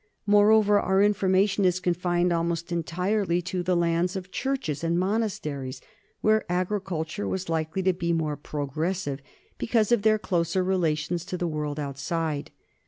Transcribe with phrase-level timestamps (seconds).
[0.25, 5.79] Moreover our information is confined almost entirely to the lands of churches and monasteries,
[6.21, 9.19] where agriculture was likely to be more progressive
[9.59, 12.49] because of their closer relations to the world outside.